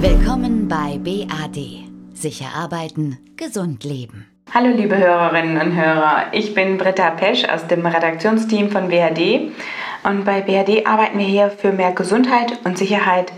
Willkommen 0.00 0.68
bei 0.68 0.96
BAD. 1.02 1.58
Sicher 2.14 2.46
arbeiten, 2.54 3.18
gesund 3.36 3.82
leben. 3.82 4.28
Hallo 4.54 4.68
liebe 4.68 4.96
Hörerinnen 4.96 5.60
und 5.60 5.74
Hörer, 5.74 6.26
ich 6.30 6.54
bin 6.54 6.78
Britta 6.78 7.10
Pesch 7.10 7.44
aus 7.44 7.66
dem 7.66 7.84
Redaktionsteam 7.84 8.70
von 8.70 8.90
BAD 8.90 9.50
und 10.04 10.24
bei 10.24 10.40
BAD 10.40 10.86
arbeiten 10.86 11.18
wir 11.18 11.26
hier 11.26 11.50
für 11.50 11.72
mehr 11.72 11.90
Gesundheit 11.90 12.60
und 12.62 12.78
Sicherheit 12.78 13.32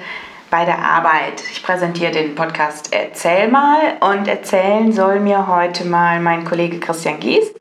bei 0.50 0.66
der 0.66 0.80
Arbeit. 0.80 1.42
Ich 1.50 1.62
präsentiere 1.62 2.12
den 2.12 2.34
Podcast 2.34 2.92
Erzähl 2.92 3.48
mal 3.48 3.96
und 4.00 4.28
erzählen 4.28 4.92
soll 4.92 5.18
mir 5.18 5.46
heute 5.46 5.86
mal 5.86 6.20
mein 6.20 6.44
Kollege 6.44 6.78
Christian 6.78 7.20
Gies. 7.20 7.54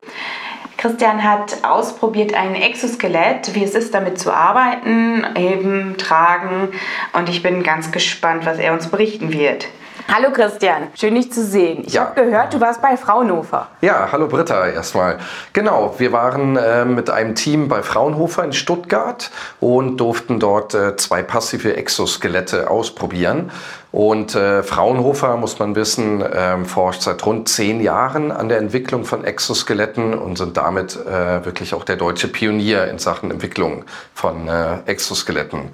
Christian 0.80 1.22
hat 1.22 1.62
ausprobiert 1.62 2.32
ein 2.32 2.54
Exoskelett, 2.54 3.54
wie 3.54 3.62
es 3.62 3.74
ist, 3.74 3.92
damit 3.92 4.18
zu 4.18 4.32
arbeiten, 4.32 5.26
heben, 5.36 5.98
tragen 5.98 6.70
und 7.12 7.28
ich 7.28 7.42
bin 7.42 7.62
ganz 7.62 7.92
gespannt, 7.92 8.46
was 8.46 8.58
er 8.58 8.72
uns 8.72 8.88
berichten 8.88 9.30
wird. 9.30 9.68
Hallo 10.12 10.32
Christian, 10.32 10.88
schön 10.98 11.14
dich 11.14 11.32
zu 11.32 11.44
sehen. 11.44 11.84
Ich 11.86 11.92
ja. 11.92 12.06
habe 12.06 12.24
gehört, 12.24 12.52
du 12.52 12.60
warst 12.60 12.82
bei 12.82 12.96
Fraunhofer. 12.96 13.68
Ja, 13.80 14.08
hallo 14.10 14.26
Britta 14.26 14.66
erstmal. 14.66 15.18
Genau, 15.52 15.94
wir 15.98 16.10
waren 16.10 16.56
äh, 16.56 16.84
mit 16.84 17.08
einem 17.10 17.36
Team 17.36 17.68
bei 17.68 17.84
Fraunhofer 17.84 18.42
in 18.42 18.52
Stuttgart 18.52 19.30
und 19.60 19.98
durften 19.98 20.40
dort 20.40 20.74
äh, 20.74 20.96
zwei 20.96 21.22
passive 21.22 21.76
Exoskelette 21.76 22.68
ausprobieren. 22.68 23.52
Und 23.92 24.34
äh, 24.34 24.64
Fraunhofer, 24.64 25.36
muss 25.36 25.60
man 25.60 25.76
wissen, 25.76 26.24
ähm, 26.34 26.64
forscht 26.66 27.02
seit 27.02 27.24
rund 27.24 27.48
zehn 27.48 27.80
Jahren 27.80 28.32
an 28.32 28.48
der 28.48 28.58
Entwicklung 28.58 29.04
von 29.04 29.22
Exoskeletten 29.22 30.14
und 30.14 30.38
sind 30.38 30.56
damit 30.56 30.96
äh, 30.96 31.44
wirklich 31.44 31.72
auch 31.72 31.84
der 31.84 31.94
deutsche 31.94 32.26
Pionier 32.26 32.88
in 32.88 32.98
Sachen 32.98 33.30
Entwicklung 33.30 33.84
von 34.12 34.48
äh, 34.48 34.78
Exoskeletten. 34.86 35.70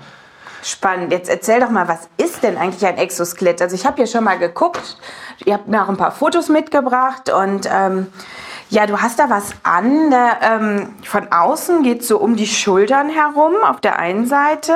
Spannend. 0.67 1.13
Jetzt 1.13 1.29
erzähl 1.29 1.61
doch 1.61 1.71
mal, 1.71 1.87
was 1.87 2.09
ist 2.17 2.43
denn 2.43 2.57
eigentlich 2.57 2.85
ein 2.85 2.99
Exoskelett? 2.99 3.63
Also 3.63 3.77
ich 3.77 3.87
habe 3.87 3.99
hier 3.99 4.09
schon 4.09 4.25
mal 4.25 4.37
geguckt. 4.37 4.99
Ihr 5.45 5.55
habt 5.55 5.69
mir 5.69 5.81
auch 5.81 5.89
ein 5.89 5.97
paar 5.97 6.11
Fotos 6.11 6.49
mitgebracht 6.49 7.31
und 7.31 7.69
ähm, 7.73 8.09
ja, 8.69 8.85
du 8.87 9.01
hast 9.01 9.21
da 9.21 9.31
was 9.31 9.53
an. 9.63 10.11
Da, 10.11 10.39
ähm, 10.43 10.97
von 11.05 11.31
außen 11.31 11.85
geht 11.85 12.03
so 12.05 12.19
um 12.19 12.35
die 12.35 12.49
Schultern 12.49 13.11
herum 13.11 13.55
auf 13.65 13.81
der 13.81 14.01
einen 14.01 14.27
Seite 14.27 14.73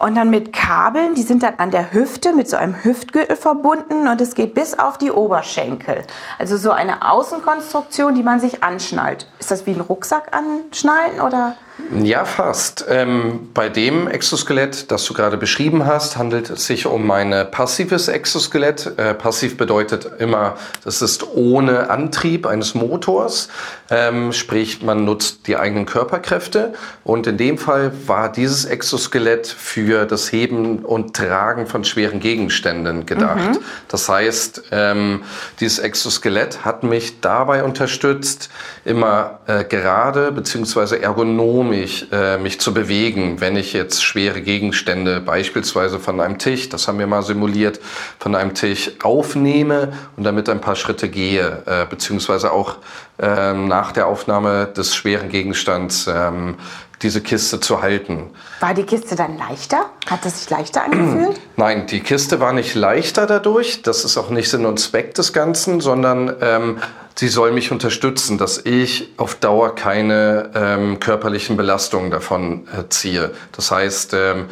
und 0.00 0.16
dann 0.16 0.30
mit 0.30 0.52
Kabeln, 0.52 1.14
die 1.14 1.22
sind 1.22 1.44
dann 1.44 1.54
an 1.58 1.70
der 1.70 1.92
Hüfte 1.92 2.32
mit 2.32 2.50
so 2.50 2.56
einem 2.56 2.82
Hüftgürtel 2.82 3.36
verbunden 3.36 4.08
und 4.08 4.20
es 4.20 4.34
geht 4.34 4.52
bis 4.52 4.76
auf 4.76 4.98
die 4.98 5.12
Oberschenkel. 5.12 6.02
Also 6.40 6.56
so 6.56 6.72
eine 6.72 7.08
Außenkonstruktion, 7.08 8.16
die 8.16 8.24
man 8.24 8.40
sich 8.40 8.64
anschnallt. 8.64 9.28
Ist 9.38 9.52
das 9.52 9.64
wie 9.64 9.74
ein 9.74 9.80
Rucksack 9.80 10.36
anschnallen 10.36 11.20
oder? 11.20 11.54
Ja, 12.02 12.24
fast. 12.24 12.86
Ähm, 12.88 13.50
bei 13.52 13.68
dem 13.68 14.06
Exoskelett, 14.06 14.92
das 14.92 15.04
du 15.04 15.14
gerade 15.14 15.36
beschrieben 15.36 15.86
hast, 15.86 16.16
handelt 16.16 16.48
es 16.50 16.66
sich 16.66 16.86
um 16.86 17.10
ein 17.10 17.50
passives 17.50 18.06
Exoskelett. 18.06 18.92
Äh, 18.96 19.14
passiv 19.14 19.56
bedeutet 19.56 20.08
immer, 20.18 20.56
das 20.84 21.02
ist 21.02 21.26
ohne 21.34 21.90
Antrieb 21.90 22.46
eines 22.46 22.74
Motors, 22.74 23.48
ähm, 23.90 24.32
sprich 24.32 24.82
man 24.82 25.04
nutzt 25.04 25.48
die 25.48 25.56
eigenen 25.56 25.84
Körperkräfte. 25.84 26.74
Und 27.02 27.26
in 27.26 27.36
dem 27.38 27.58
Fall 27.58 27.92
war 28.06 28.30
dieses 28.30 28.64
Exoskelett 28.64 29.46
für 29.48 30.06
das 30.06 30.30
Heben 30.30 30.84
und 30.84 31.14
Tragen 31.16 31.66
von 31.66 31.84
schweren 31.84 32.20
Gegenständen 32.20 33.04
gedacht. 33.04 33.50
Mhm. 33.50 33.58
Das 33.88 34.08
heißt, 34.08 34.62
ähm, 34.70 35.24
dieses 35.58 35.80
Exoskelett 35.80 36.64
hat 36.64 36.84
mich 36.84 37.20
dabei 37.20 37.64
unterstützt, 37.64 38.48
immer 38.84 39.40
äh, 39.46 39.64
gerade 39.64 40.30
bzw. 40.30 40.98
ergonomisch 40.98 41.63
mich, 41.64 42.12
äh, 42.12 42.38
mich 42.38 42.60
zu 42.60 42.72
bewegen, 42.72 43.40
wenn 43.40 43.56
ich 43.56 43.72
jetzt 43.72 44.02
schwere 44.04 44.40
Gegenstände, 44.40 45.20
beispielsweise 45.20 45.98
von 45.98 46.20
einem 46.20 46.38
Tisch, 46.38 46.68
das 46.68 46.86
haben 46.86 46.98
wir 46.98 47.06
mal 47.06 47.22
simuliert, 47.22 47.80
von 48.18 48.34
einem 48.34 48.54
Tisch 48.54 48.92
aufnehme 49.02 49.92
und 50.16 50.24
damit 50.24 50.48
ein 50.48 50.60
paar 50.60 50.76
Schritte 50.76 51.08
gehe, 51.08 51.62
äh, 51.66 51.86
beziehungsweise 51.88 52.52
auch 52.52 52.76
ähm, 53.18 53.68
nach 53.68 53.92
der 53.92 54.06
Aufnahme 54.06 54.66
des 54.66 54.94
schweren 54.94 55.28
Gegenstands 55.28 56.06
ähm, 56.06 56.56
diese 57.02 57.20
Kiste 57.20 57.60
zu 57.60 57.82
halten. 57.82 58.30
War 58.60 58.74
die 58.74 58.84
Kiste 58.84 59.16
dann 59.16 59.36
leichter? 59.38 59.90
Hat 60.06 60.24
das 60.24 60.40
sich 60.40 60.50
leichter 60.50 60.84
angefühlt? 60.84 61.40
Nein, 61.56 61.86
die 61.86 62.00
Kiste 62.00 62.40
war 62.40 62.52
nicht 62.52 62.74
leichter 62.74 63.26
dadurch. 63.26 63.82
Das 63.82 64.04
ist 64.04 64.16
auch 64.16 64.30
nicht 64.30 64.50
Sinn 64.50 64.66
und 64.66 64.78
Zweck 64.78 65.14
des 65.14 65.32
Ganzen, 65.32 65.80
sondern 65.80 66.34
ähm, 66.40 66.78
sie 67.14 67.28
soll 67.28 67.52
mich 67.52 67.72
unterstützen, 67.72 68.38
dass 68.38 68.58
ich 68.64 69.12
auf 69.16 69.34
Dauer 69.34 69.74
keine 69.74 70.50
ähm, 70.54 71.00
körperlichen 71.00 71.56
Belastungen 71.56 72.10
davon 72.10 72.68
äh, 72.68 72.88
ziehe. 72.88 73.32
Das 73.52 73.70
heißt, 73.70 74.14
ähm, 74.14 74.46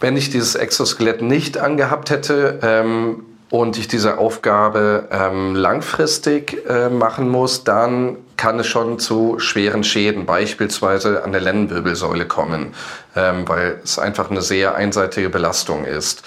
wenn 0.00 0.16
ich 0.16 0.30
dieses 0.30 0.54
Exoskelett 0.54 1.22
nicht 1.22 1.58
angehabt 1.58 2.10
hätte, 2.10 2.60
ähm, 2.62 3.24
und 3.50 3.78
ich 3.78 3.88
diese 3.88 4.18
Aufgabe 4.18 5.08
ähm, 5.10 5.54
langfristig 5.54 6.58
äh, 6.68 6.90
machen 6.90 7.28
muss, 7.28 7.64
dann 7.64 8.16
kann 8.38 8.60
es 8.60 8.68
schon 8.68 8.98
zu 8.98 9.38
schweren 9.38 9.84
Schäden, 9.84 10.24
beispielsweise 10.24 11.22
an 11.24 11.32
der 11.32 11.42
Lendenwirbelsäule 11.42 12.24
kommen, 12.24 12.72
ähm, 13.14 13.46
weil 13.46 13.80
es 13.84 13.98
einfach 13.98 14.30
eine 14.30 14.40
sehr 14.40 14.74
einseitige 14.76 15.28
Belastung 15.28 15.84
ist. 15.84 16.22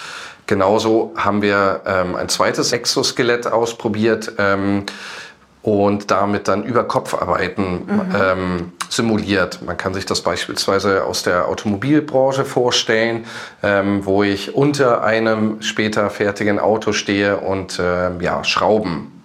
Genauso 0.46 1.14
haben 1.16 1.42
wir 1.42 1.80
ähm, 1.86 2.14
ein 2.14 2.28
zweites 2.28 2.72
Exoskelett 2.72 3.46
ausprobiert 3.46 4.32
ähm, 4.38 4.84
und 5.62 6.10
damit 6.10 6.48
dann 6.48 6.64
über 6.64 6.84
Kopfarbeiten 6.84 7.86
mhm. 7.86 8.02
ähm, 8.14 8.72
simuliert. 8.90 9.62
Man 9.62 9.78
kann 9.78 9.94
sich 9.94 10.04
das 10.04 10.20
beispielsweise 10.20 11.04
aus 11.04 11.22
der 11.22 11.48
Automobilbranche 11.48 12.44
vorstellen, 12.44 13.24
ähm, 13.62 14.04
wo 14.04 14.22
ich 14.22 14.54
unter 14.54 15.02
einem 15.02 15.62
später 15.62 16.10
fertigen 16.10 16.58
Auto 16.58 16.92
stehe 16.92 17.38
und 17.38 17.78
äh, 17.78 18.10
ja, 18.20 18.44
Schrauben 18.44 19.21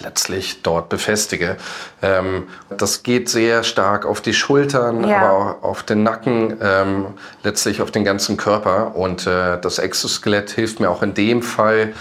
letztlich 0.00 0.62
dort 0.62 0.88
befestige. 0.88 1.56
Ähm, 2.02 2.48
das 2.68 3.02
geht 3.02 3.28
sehr 3.28 3.62
stark 3.62 4.06
auf 4.06 4.20
die 4.20 4.34
Schultern, 4.34 5.06
ja. 5.06 5.18
aber 5.18 5.32
auch 5.32 5.62
auf 5.62 5.82
den 5.82 6.02
Nacken, 6.02 6.56
ähm, 6.62 7.06
letztlich 7.42 7.82
auf 7.82 7.90
den 7.90 8.04
ganzen 8.04 8.36
Körper. 8.36 8.96
Und 8.96 9.26
äh, 9.26 9.60
das 9.60 9.78
Exoskelett 9.78 10.50
hilft 10.50 10.80
mir 10.80 10.90
auch 10.90 11.02
in 11.02 11.14
dem 11.14 11.42
Fall, 11.42 11.92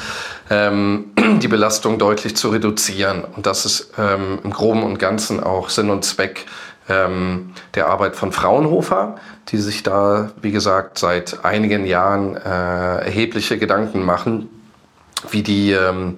ähm, 0.49 1.11
die 1.41 1.47
Belastung 1.47 1.99
deutlich 1.99 2.35
zu 2.35 2.49
reduzieren. 2.49 3.23
Und 3.23 3.45
das 3.45 3.65
ist 3.65 3.91
ähm, 3.97 4.39
im 4.43 4.51
Groben 4.51 4.83
und 4.83 4.99
Ganzen 4.99 5.43
auch 5.43 5.69
Sinn 5.69 5.89
und 5.89 6.03
Zweck 6.05 6.45
ähm, 6.89 7.53
der 7.75 7.87
Arbeit 7.87 8.15
von 8.15 8.31
Fraunhofer, 8.31 9.15
die 9.49 9.57
sich 9.57 9.83
da, 9.83 10.31
wie 10.41 10.51
gesagt, 10.51 10.97
seit 10.97 11.45
einigen 11.45 11.85
Jahren 11.85 12.35
äh, 12.35 12.39
erhebliche 12.39 13.57
Gedanken 13.57 14.03
machen, 14.03 14.49
wie 15.29 15.43
die 15.43 15.71
ähm, 15.71 16.17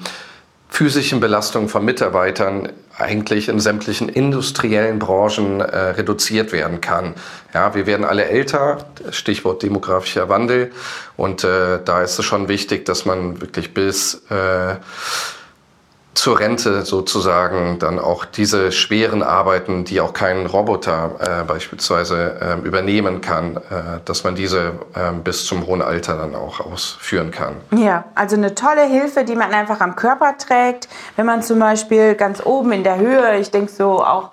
physischen 0.71 1.19
Belastungen 1.19 1.67
von 1.67 1.83
Mitarbeitern 1.83 2.69
eigentlich 2.97 3.49
in 3.49 3.59
sämtlichen 3.59 4.07
industriellen 4.07 4.99
Branchen 4.99 5.59
äh, 5.59 5.77
reduziert 5.77 6.53
werden 6.53 6.79
kann. 6.79 7.13
Ja, 7.53 7.75
wir 7.75 7.85
werden 7.85 8.05
alle 8.05 8.25
älter, 8.25 8.85
Stichwort 9.11 9.63
demografischer 9.63 10.29
Wandel. 10.29 10.71
Und 11.17 11.43
äh, 11.43 11.79
da 11.83 12.01
ist 12.01 12.17
es 12.17 12.25
schon 12.25 12.47
wichtig, 12.47 12.85
dass 12.85 13.05
man 13.05 13.41
wirklich 13.41 13.73
bis 13.73 14.23
äh, 14.29 14.75
zur 16.13 16.39
Rente 16.39 16.81
sozusagen 16.83 17.79
dann 17.79 17.97
auch 17.97 18.25
diese 18.25 18.72
schweren 18.72 19.23
Arbeiten, 19.23 19.85
die 19.85 20.01
auch 20.01 20.13
kein 20.13 20.45
Roboter 20.45 21.16
äh, 21.19 21.44
beispielsweise 21.45 22.38
äh, 22.41 22.67
übernehmen 22.67 23.22
kann, 23.22 23.57
äh, 23.57 23.99
dass 24.03 24.23
man 24.23 24.35
diese 24.35 24.73
ähm, 24.95 25.23
bis 25.23 25.45
zum 25.45 25.66
hohen 25.66 25.81
Alter 25.81 26.17
dann 26.17 26.35
auch 26.35 26.59
ausführen 26.59 27.31
kann. 27.31 27.55
Ja, 27.72 28.05
also 28.13 28.35
eine 28.35 28.53
tolle 28.55 28.85
Hilfe, 28.85 29.23
die 29.23 29.35
man 29.35 29.53
einfach 29.53 29.79
am 29.79 29.95
Körper 29.95 30.38
trägt. 30.38 30.89
Wenn 31.16 31.25
man 31.25 31.41
zum 31.44 31.59
Beispiel 31.59 32.16
ganz 32.16 32.45
oben 32.45 32.73
in 32.73 32.83
der 32.83 32.97
Höhe, 32.97 33.39
ich 33.39 33.51
denke 33.51 33.72
so 33.72 34.03
auch 34.03 34.31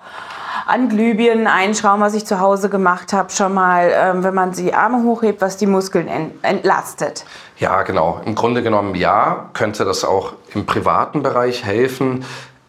an 0.69 0.89
Glühbirnen 0.89 1.47
einschrauben, 1.47 2.01
was 2.01 2.13
ich 2.13 2.25
zu 2.25 2.39
Hause 2.39 2.69
gemacht 2.69 3.11
habe, 3.11 3.31
schon 3.31 3.53
mal, 3.53 3.91
ähm, 3.93 4.23
wenn 4.23 4.33
man 4.33 4.51
die 4.51 4.73
Arme 4.73 5.03
hochhebt, 5.03 5.41
was 5.41 5.57
die 5.57 5.65
Muskeln 5.65 6.07
entlastet. 6.41 7.25
Ja, 7.57 7.81
genau. 7.83 8.21
Im 8.25 8.35
Grunde 8.35 8.63
genommen 8.63 8.95
ja, 8.95 9.49
könnte 9.53 9.83
das 9.83 10.05
auch 10.05 10.33
im 10.53 10.65
privaten 10.65 11.23
Bereich 11.23 11.65
helfen, 11.65 12.23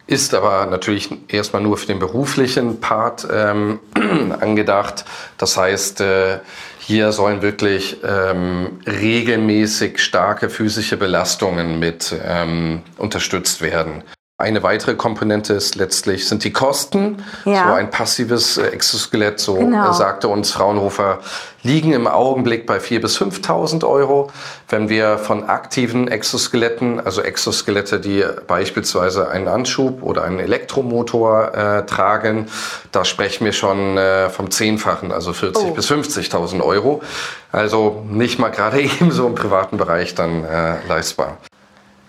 ist 0.07 0.33
aber 0.33 0.65
natürlich 0.65 1.09
erstmal 1.29 1.61
nur 1.61 1.77
für 1.77 1.85
den 1.85 1.99
beruflichen 1.99 2.81
Part 2.81 3.25
ähm, 3.31 3.79
angedacht. 4.41 5.05
Das 5.37 5.55
heißt, 5.55 6.01
äh, 6.01 6.39
hier 6.79 7.13
sollen 7.13 7.41
wirklich 7.41 8.01
ähm, 8.03 8.81
regelmäßig 8.85 9.99
starke 9.99 10.49
physische 10.49 10.97
Belastungen 10.97 11.79
mit 11.79 12.13
ähm, 12.25 12.81
unterstützt 12.97 13.61
werden. 13.61 14.03
Eine 14.41 14.63
weitere 14.63 14.95
Komponente 14.95 15.53
ist 15.53 15.75
letztlich 15.75 16.27
sind 16.27 16.43
die 16.43 16.51
Kosten. 16.51 17.23
Ja. 17.45 17.67
So 17.67 17.73
ein 17.73 17.91
passives 17.91 18.57
äh, 18.57 18.67
Exoskelett, 18.67 19.39
so 19.39 19.55
genau. 19.55 19.93
sagte 19.93 20.27
uns 20.27 20.51
Fraunhofer, 20.51 21.19
liegen 21.63 21.93
im 21.93 22.07
Augenblick 22.07 22.65
bei 22.65 22.77
4.000 22.77 22.99
bis 22.99 23.21
5.000 23.21 23.87
Euro. 23.87 24.31
Wenn 24.67 24.89
wir 24.89 25.19
von 25.19 25.43
aktiven 25.43 26.07
Exoskeletten, 26.07 26.99
also 26.99 27.21
Exoskelette, 27.21 27.99
die 27.99 28.25
beispielsweise 28.47 29.29
einen 29.29 29.47
Anschub 29.47 30.01
oder 30.01 30.23
einen 30.23 30.39
Elektromotor 30.39 31.53
äh, 31.53 31.85
tragen, 31.85 32.47
da 32.91 33.05
sprechen 33.05 33.45
wir 33.45 33.53
schon 33.53 33.97
äh, 33.97 34.29
vom 34.29 34.49
Zehnfachen, 34.49 35.11
also 35.11 35.31
40.000 35.31 35.57
oh. 35.57 35.73
bis 35.73 35.91
50.000 35.91 36.61
Euro. 36.61 37.01
Also 37.51 38.03
nicht 38.09 38.39
mal 38.39 38.49
gerade 38.49 38.81
eben 38.81 39.11
so 39.11 39.27
im 39.27 39.35
privaten 39.35 39.77
Bereich 39.77 40.15
dann 40.15 40.43
äh, 40.43 40.77
leistbar. 40.87 41.37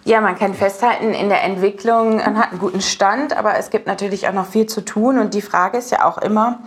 Ja, 0.05 0.21
man 0.21 0.37
kann 0.37 0.53
festhalten, 0.55 1.15
in 1.15 1.29
der 1.29 1.45
Entwicklung, 1.45 2.17
man 2.17 2.37
hat 2.37 2.51
einen 2.51 2.59
guten 2.59 2.81
Stand, 2.81 3.37
aber 3.37 3.57
es 3.57 3.71
gibt 3.71 3.87
natürlich 3.87 4.27
auch 4.27 4.33
noch 4.33 4.47
viel 4.47 4.67
zu 4.67 4.85
tun. 4.85 5.19
Und 5.19 5.33
die 5.33 5.43
Frage 5.43 5.79
ist 5.79 5.93
ja 5.93 6.05
auch 6.05 6.19
immer, 6.19 6.59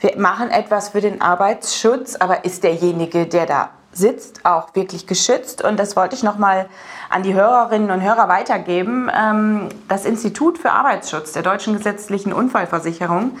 wir 0.00 0.18
machen 0.18 0.50
etwas 0.50 0.88
für 0.88 1.02
den 1.02 1.20
Arbeitsschutz, 1.20 2.16
aber 2.16 2.46
ist 2.46 2.64
derjenige, 2.64 3.26
der 3.26 3.44
da 3.44 3.70
sitzt, 3.92 4.46
auch 4.46 4.74
wirklich 4.74 5.06
geschützt? 5.06 5.62
Und 5.62 5.78
das 5.78 5.94
wollte 5.94 6.14
ich 6.14 6.22
nochmal 6.22 6.70
an 7.10 7.22
die 7.22 7.34
Hörerinnen 7.34 7.90
und 7.90 8.00
Hörer 8.00 8.28
weitergeben. 8.28 9.10
Ähm, 9.14 9.68
das 9.88 10.06
Institut 10.06 10.56
für 10.56 10.70
Arbeitsschutz 10.70 11.32
der 11.32 11.42
Deutschen 11.42 11.76
Gesetzlichen 11.76 12.32
Unfallversicherung 12.32 13.32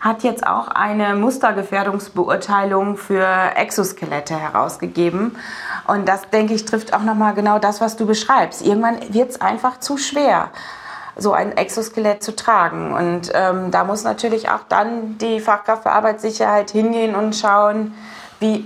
hat 0.00 0.22
jetzt 0.22 0.46
auch 0.46 0.68
eine 0.68 1.14
Mustergefährdungsbeurteilung 1.14 2.96
für 2.96 3.26
Exoskelette 3.56 4.38
herausgegeben. 4.38 5.36
Und 5.86 6.08
das, 6.08 6.28
denke 6.30 6.54
ich, 6.54 6.64
trifft 6.64 6.94
auch 6.94 7.02
nochmal 7.02 7.34
genau 7.34 7.58
das, 7.58 7.80
was 7.80 7.96
du 7.96 8.06
beschreibst. 8.06 8.64
Irgendwann 8.64 8.98
wird 9.12 9.30
es 9.30 9.40
einfach 9.40 9.80
zu 9.80 9.96
schwer, 9.96 10.50
so 11.16 11.32
ein 11.32 11.56
Exoskelett 11.56 12.22
zu 12.22 12.36
tragen. 12.36 12.92
Und 12.92 13.32
ähm, 13.34 13.70
da 13.70 13.84
muss 13.84 14.04
natürlich 14.04 14.48
auch 14.50 14.60
dann 14.68 15.18
die 15.18 15.40
Fachkraft 15.40 15.82
für 15.82 15.90
Arbeitssicherheit 15.90 16.70
hingehen 16.70 17.14
und 17.14 17.34
schauen, 17.34 17.94
wie 18.38 18.64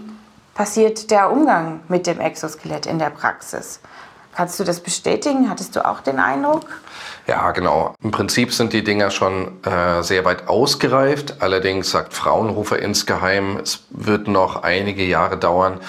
passiert 0.55 1.11
der 1.11 1.33
Umgang 1.33 1.81
mit 1.89 2.07
dem 2.07 2.21
Exoskelett 2.21 2.87
in 2.87 2.99
der 2.99 3.11
Praxis. 3.11 3.81
Kannst 4.35 4.59
du 4.59 4.65
das 4.65 4.81
bestätigen? 4.81 5.51
Hattest 5.51 5.77
du 5.77 5.85
auch 5.85 6.01
den 6.01 6.19
Eindruck? 6.19 6.65
Ja, 7.27 7.51
genau. 7.53 7.95
Im 8.03 8.11
Prinzip 8.11 8.53
sind 8.53 8.73
die 8.73 8.83
Dinger 8.83 9.11
schon 9.11 9.63
äh, 9.65 10.03
sehr 10.03 10.25
weit 10.25 10.49
ausgereift. 10.49 11.37
Allerdings 11.41 11.91
sagt 11.91 12.15
Fraunhofer 12.15 12.79
insgeheim, 12.79 13.59
es 13.63 13.85
wird 13.91 14.27
noch 14.27 14.63
einige 14.63 15.05
Jahre 15.05 15.37
dauern, 15.37 15.81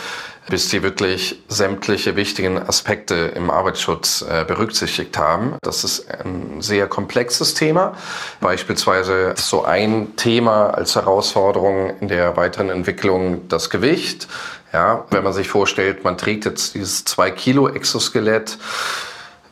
bis 0.49 0.69
sie 0.69 0.83
wirklich 0.83 1.41
sämtliche 1.47 2.15
wichtigen 2.15 2.59
Aspekte 2.59 3.15
im 3.15 3.49
Arbeitsschutz 3.49 4.21
äh, 4.21 4.43
berücksichtigt 4.45 5.17
haben. 5.17 5.55
Das 5.61 5.83
ist 5.83 6.05
ein 6.11 6.61
sehr 6.61 6.87
komplexes 6.87 7.53
Thema. 7.53 7.93
Beispielsweise 8.41 9.33
so 9.37 9.63
ein 9.63 10.15
Thema 10.17 10.71
als 10.71 10.95
Herausforderung 10.95 11.93
in 12.01 12.09
der 12.09 12.35
weiteren 12.35 12.69
Entwicklung 12.69 13.47
das 13.47 13.69
Gewicht. 13.69 14.27
Ja, 14.73 15.05
wenn 15.11 15.23
man 15.23 15.33
sich 15.33 15.47
vorstellt, 15.47 16.03
man 16.03 16.17
trägt 16.17 16.45
jetzt 16.45 16.73
dieses 16.73 17.05
2 17.05 17.31
Kilo 17.31 17.69
Exoskelett, 17.69 18.57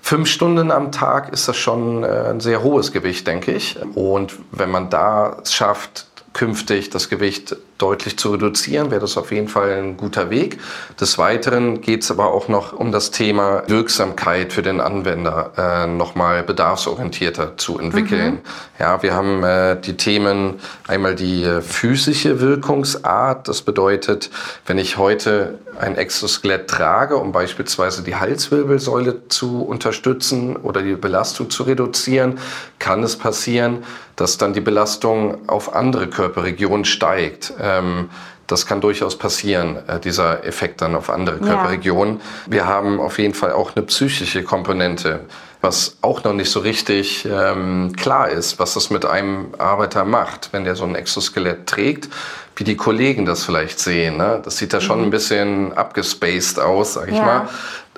Fünf 0.03 0.27
Stunden 0.27 0.71
am 0.71 0.91
Tag 0.91 1.31
ist 1.31 1.47
das 1.47 1.55
schon 1.55 2.03
äh, 2.03 2.07
ein 2.07 2.39
sehr 2.41 2.63
hohes 2.63 2.91
Gewicht, 2.91 3.27
denke 3.27 3.53
ich. 3.53 3.77
Und 3.95 4.33
wenn 4.51 4.69
man 4.69 4.89
da 4.89 5.37
schafft, 5.49 6.07
künftig 6.33 6.89
das 6.89 7.07
Gewicht 7.07 7.55
deutlich 7.81 8.17
zu 8.17 8.31
reduzieren, 8.31 8.91
wäre 8.91 9.01
das 9.01 9.17
auf 9.17 9.31
jeden 9.31 9.47
Fall 9.47 9.71
ein 9.71 9.97
guter 9.97 10.29
Weg. 10.29 10.59
Des 10.99 11.17
Weiteren 11.17 11.81
geht 11.81 12.03
es 12.03 12.11
aber 12.11 12.33
auch 12.33 12.47
noch 12.47 12.73
um 12.73 12.91
das 12.91 13.11
Thema 13.11 13.63
Wirksamkeit 13.67 14.53
für 14.53 14.61
den 14.61 14.79
Anwender 14.79 15.51
äh, 15.57 15.87
nochmal 15.87 16.43
bedarfsorientierter 16.43 17.57
zu 17.57 17.79
entwickeln. 17.79 18.33
Mhm. 18.33 18.39
Ja, 18.79 19.03
wir 19.03 19.13
haben 19.13 19.43
äh, 19.43 19.79
die 19.79 19.97
Themen 19.97 20.59
einmal 20.87 21.15
die 21.15 21.43
äh, 21.43 21.61
physische 21.61 22.39
Wirkungsart. 22.39 23.47
Das 23.47 23.61
bedeutet, 23.61 24.29
wenn 24.65 24.77
ich 24.77 24.97
heute 24.97 25.59
ein 25.79 25.95
Exoskelett 25.95 26.69
trage, 26.69 27.17
um 27.17 27.31
beispielsweise 27.31 28.03
die 28.03 28.15
Halswirbelsäule 28.15 29.27
zu 29.27 29.63
unterstützen 29.63 30.55
oder 30.55 30.81
die 30.81 30.95
Belastung 30.95 31.49
zu 31.49 31.63
reduzieren, 31.63 32.39
kann 32.79 33.03
es 33.03 33.15
passieren, 33.15 33.83
dass 34.15 34.37
dann 34.37 34.53
die 34.53 34.61
Belastung 34.61 35.49
auf 35.49 35.73
andere 35.75 36.07
Körperregionen 36.07 36.85
steigt. 36.85 37.53
Ähm, 37.79 38.09
das 38.47 38.65
kann 38.65 38.81
durchaus 38.81 39.17
passieren, 39.17 39.77
äh, 39.87 39.99
dieser 39.99 40.45
Effekt 40.45 40.81
dann 40.81 40.95
auf 40.95 41.09
andere 41.09 41.37
Körperregionen. 41.37 42.17
Ja. 42.17 42.51
Wir 42.51 42.65
haben 42.65 42.99
auf 42.99 43.17
jeden 43.17 43.33
Fall 43.33 43.53
auch 43.53 43.75
eine 43.75 43.85
psychische 43.85 44.43
Komponente, 44.43 45.21
was 45.61 45.97
auch 46.01 46.23
noch 46.23 46.33
nicht 46.33 46.51
so 46.51 46.59
richtig 46.59 47.25
ähm, 47.25 47.93
klar 47.95 48.29
ist, 48.29 48.59
was 48.59 48.73
das 48.73 48.89
mit 48.89 49.05
einem 49.05 49.53
Arbeiter 49.57 50.03
macht, 50.03 50.49
wenn 50.51 50.65
der 50.65 50.75
so 50.75 50.83
ein 50.83 50.95
Exoskelett 50.95 51.67
trägt, 51.67 52.09
wie 52.57 52.65
die 52.65 52.75
Kollegen 52.75 53.25
das 53.25 53.45
vielleicht 53.45 53.79
sehen. 53.79 54.17
Ne? 54.17 54.41
Das 54.43 54.57
sieht 54.57 54.73
da 54.73 54.81
schon 54.81 54.99
mhm. 54.99 55.05
ein 55.05 55.09
bisschen 55.11 55.73
abgespaced 55.73 56.59
aus, 56.59 56.95
sag 56.95 57.07
ich 57.07 57.15
ja. 57.15 57.23
mal 57.23 57.49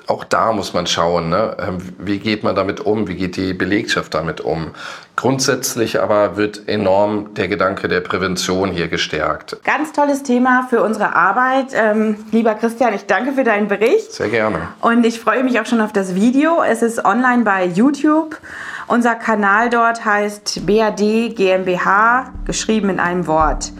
auch 0.06 0.24
da 0.24 0.52
muss 0.52 0.74
man 0.74 0.86
schauen, 0.86 1.30
ne? 1.30 1.56
Ähm, 1.58 1.78
wie 1.98 2.18
geht 2.18 2.44
man 2.44 2.54
damit 2.54 2.80
um, 2.80 3.08
wie 3.08 3.14
geht 3.14 3.36
die 3.36 3.54
Belegschaft 3.54 4.14
damit 4.14 4.40
um. 4.40 4.72
Grundsätzlich 5.16 6.00
aber 6.00 6.36
wird 6.36 6.68
enorm 6.68 7.34
der 7.34 7.48
Gedanke 7.48 7.88
der 7.88 8.00
Prävention 8.00 8.70
hier 8.70 8.88
gestärkt. 8.88 9.56
Ganz 9.64 9.92
tolles 9.92 10.22
Thema 10.22 10.66
für 10.68 10.82
unsere 10.82 11.14
Arbeit. 11.14 11.68
Ähm, 11.72 12.16
lieber 12.32 12.54
Christian, 12.54 12.92
ich 12.94 13.06
danke 13.06 13.32
für 13.32 13.44
deinen 13.44 13.68
Bericht. 13.68 14.12
Sehr 14.12 14.28
gerne. 14.28 14.68
Und 14.80 15.06
ich 15.06 15.20
freue 15.20 15.42
mich 15.44 15.58
auch 15.60 15.66
schon 15.66 15.80
auf 15.80 15.92
das 15.92 16.14
Video. 16.14 16.62
Es 16.62 16.82
ist 16.82 17.04
online 17.04 17.44
bei 17.44 17.64
YouTube. 17.64 18.38
Unser 18.86 19.14
Kanal 19.14 19.70
dort 19.70 20.04
heißt 20.04 20.66
BAD 20.66 21.34
GmbH, 21.34 22.32
geschrieben 22.44 22.90
in 22.90 23.00
einem 23.00 23.26
Wort. 23.26 23.72